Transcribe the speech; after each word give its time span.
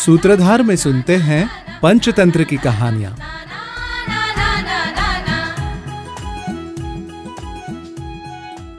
सूत्रधार 0.00 0.62
में 0.62 0.76
सुनते 0.76 1.16
हैं 1.16 1.48
पंचतंत्र 1.82 2.42
की 2.42 2.56
कहानियां। 2.56 3.12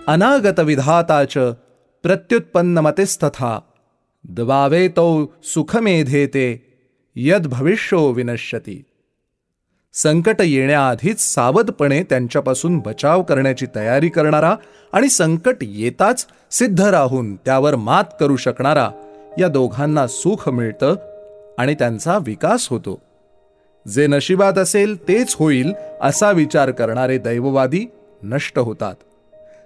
अनागत 0.08 0.60
विधाता 0.60 1.26
च 1.26 1.38
प्रत्युत्पन्नमतिस्तथा। 2.04 3.60
दबावे 4.30 4.88
तो 4.88 5.34
सुखमेधेते 5.44 6.48
यद 7.16 7.48
भविष्यो 7.48 8.12
विनश्यती। 8.12 8.84
संकट 9.94 10.42
येण्याआधीच 10.42 11.22
सावधपणे 11.22 12.04
त्यांच्यापासून 12.04 12.80
बचाव 12.80 13.24
करण्याची 13.24 13.66
तयारी 13.76 14.10
करणारा 14.10 14.56
आणि 14.94 15.10
संकट 15.10 15.56
येताच 15.62 16.28
सिद्ध 16.52 16.82
राहून 16.82 17.36
त्यावर 17.36 17.76
मात 17.76 18.04
करू 18.20 18.36
शकणारा 18.36 18.90
या 19.40 19.48
दोघांना 19.48 20.08
सुख 20.08 20.50
मिळतं 20.50 21.11
आणि 21.58 21.74
त्यांचा 21.74 22.18
विकास 22.18 22.68
होतो. 22.68 23.02
जे 23.96 24.08
नशिबात 24.08 24.58
असेल 24.58 25.08
तेच 25.08 25.36
होईल 25.40 25.74
असा 26.02 26.32
विचार 26.32 26.72
करणारे 26.72 27.18
दैववादी 27.18 27.92
नष्ट 28.24 28.60
होतात. 28.60 28.96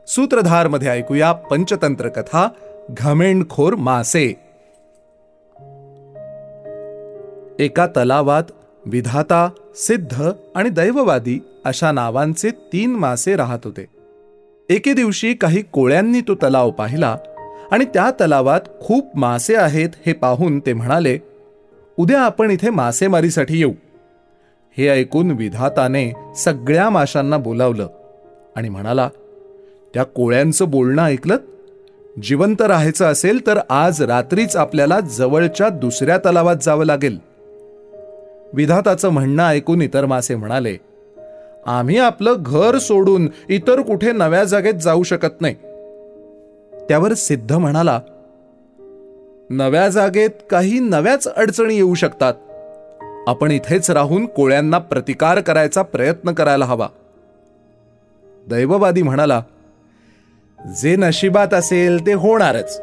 सूत्रधारमध्ये 0.08 0.88
ऐकूया 0.88 1.32
पंचतंत्र 1.32 2.10
कथा 2.10 2.48
घमेंडखोर 2.90 3.76
मासे. 3.76 4.34
एका 7.60 7.88
तलावात 7.88 8.44
विधाता 8.86 9.50
सिद्ध 9.76 10.32
आणि 10.56 10.70
दैववादी 10.70 11.40
अशा 11.66 11.92
नावांचे 11.92 12.50
तीन 12.50 12.96
मासे 12.96 13.36
राहत 13.36 13.60
होते. 13.64 13.86
एके 14.70 14.94
दिवशी 14.94 15.34
काही 15.34 15.62
कोळ्यांनी 15.62 16.22
तो 16.22 16.36
तलाव 16.36 16.72
पाहिला 16.72 17.18
आणि 17.72 17.86
त्या 17.86 18.12
तलावात 18.12 18.62
खूप 18.82 19.18
मासे 19.18 19.55
आहेत 19.55 19.90
हे 20.05 20.14
पाहून 20.14 20.60
ते 20.60 20.74
म्हणाले 20.74 21.18
उद्या 21.98 22.21
आपण 22.21 22.51
इथे 22.51 22.70
मासेमारीसाठी 22.70 23.57
येऊ. 23.57 23.71
हे 24.77 24.90
ऐकून 24.90 25.32
विधाताने 25.32 26.13
सगळ्या 26.35 26.90
माशांना 26.90 27.37
बोलावलं 27.37 27.87
आणि 28.55 28.70
म्हणाला 28.70 29.10
त्या 29.93 30.04
कोळ्यांचं 30.04 30.70
बोलणं 30.70 31.05
ऐकलं 31.05 31.37
जिवंत 32.24 32.62
राहायचं 32.62 33.05
असेल 33.05 33.48
तर 33.48 33.60
आज 33.70 34.02
रात्रीच 34.02 34.55
आपल्याला 34.55 34.99
जवळच्या 34.99 35.70
दुसऱ्या 35.70 36.18
तलावात 36.18 36.55
जावं 36.62 36.85
लागेल. 36.85 37.18
विधाताचं 38.54 39.09
म्हणणं 39.09 39.48
ऐकून 39.48 39.82
इतर 39.82 40.05
मासे 40.05 40.35
म्हणाले 40.35 40.77
आम्ही 41.65 41.98
आपलं 41.98 42.34
घर 42.40 42.77
सोडून 42.77 43.27
इतर 43.49 43.82
कुठे 43.82 44.12
नव्या 44.12 44.43
जागेत 44.43 44.74
जाऊ 44.74 45.04
शकत 45.04 45.41
नाही. 45.41 45.55
त्यावर 46.74 47.13
सिद्ध 47.13 47.54
म्हणाला 47.54 47.99
नव्या 49.49 49.90
जागेत 49.90 50.29
काही 50.49 50.79
नव्याच 50.79 51.27
अडचणी 51.27 51.76
येऊ 51.76 51.93
शकतात. 51.93 52.34
आपण 53.27 53.52
इथेच 53.52 53.91
राहून 53.91 54.26
कोळ्यांना 54.26 54.77
प्रतिकार 54.77 55.40
करायचा 55.40 55.82
प्रयत्न 55.82 56.34
करायला 56.34 56.65
हवा. 56.65 56.87
दैववादी 58.49 59.02
म्हणाला 59.02 59.43
जे 60.82 60.96
नशिबात 60.96 61.54
असेल 61.54 62.05
ते 62.05 62.13
होणारच. 62.13 62.82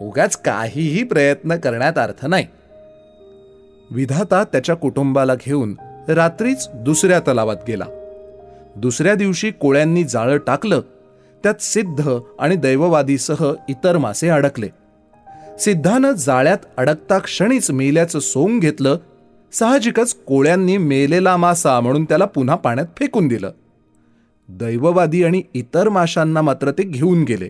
उगाच 0.00 0.36
काहीही 0.36 1.02
प्रयत्न 1.02 1.56
करण्यात 1.56 1.98
अर्थ 1.98 2.26
नाही. 2.26 2.46
विधाता 3.90 4.44
त्याच्या 4.44 4.74
कुटुंबाला 4.74 5.34
घेऊन 5.34 5.74
रात्रीच 6.08 6.68
दुसऱ्या 6.74 7.20
तलावात 7.20 7.56
गेला. 7.68 7.84
दुसऱ्या 8.76 9.14
दिवशी 9.14 9.50
कोळ्यांनी 9.50 10.04
जाळं 10.04 10.36
टाकलं 10.36 10.80
त्यात 11.42 11.62
सिद्ध 11.62 12.10
आणि 12.38 12.56
दैववादीसह 12.56 13.52
इतर 13.68 13.98
मासे 13.98 14.28
अडकले. 14.28 14.85
सिद्धानं 15.60 16.12
जाळ्यात 16.12 16.58
अडकता 16.76 17.18
क्षणीच 17.18 17.70
मेल्याचं 17.70 18.18
सोंग 18.18 18.60
घेतलं 18.60 18.98
साहजिकच 19.52 20.14
कोळ्यांनी 20.14 20.76
मेलेला 20.76 21.36
मासा 21.36 21.80
म्हणून 21.80 22.04
त्याला 22.04 22.24
पुन्हा 22.24 22.56
पाण्यात 22.56 22.86
फेकून 22.98 23.28
दिलं. 23.28 23.52
दैववादी 24.48 25.24
आणि 25.24 25.42
इतर 25.54 25.88
माशांना 25.88 26.42
मात्र 26.42 26.70
ते 26.70 26.82
घेऊन 26.82 27.22
गेले. 27.22 27.48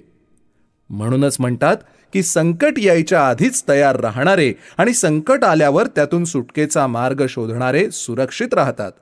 म्हणूनच 0.90 1.36
म्हणतात 1.40 1.76
की 2.12 2.22
संकट 2.22 2.78
यायच्या 2.78 3.28
आधीच 3.28 3.64
तयार 3.68 4.00
राहणारे 4.00 4.54
आणि 4.78 4.92
संकट 4.92 5.44
आल्यावर 5.44 5.86
त्यातून 5.86 6.24
सुटकेचा 6.24 6.86
मार्ग 6.86 7.26
शोधणारे 7.28 7.90
सुरक्षित 7.90 8.54
राहतात. 8.54 8.92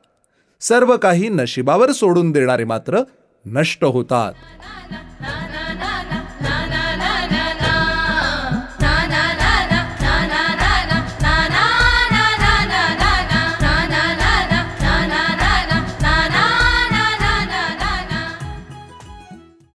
सर्व 0.60 0.96
काही 0.96 1.28
नशिबावर 1.28 1.92
सोडून 1.92 2.30
देणारे 2.30 2.64
मात्र 2.64 3.00
नष्ट 3.46 3.84
होतात. 3.84 4.32